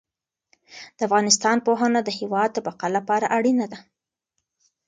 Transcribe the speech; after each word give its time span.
د 0.97 0.99
افغانستان 1.07 1.57
پوهنه 1.67 1.99
د 2.03 2.09
هېواد 2.19 2.49
د 2.53 2.57
بقا 2.67 2.87
لپاره 2.97 3.25
اړینه 3.37 3.65
ده. 3.71 3.79